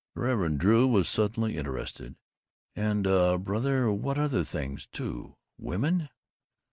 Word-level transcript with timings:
The 0.15 0.21
Reverend 0.21 0.57
Dr. 0.57 0.61
Drew 0.67 0.87
was 0.87 1.07
suddenly 1.07 1.55
interested. 1.55 2.15
"And, 2.75 3.05
uh, 3.05 3.37
brother 3.37 3.95
the 3.95 4.09
other 4.19 4.43
things, 4.43 4.87
too? 4.87 5.35
Women?" 5.59 6.09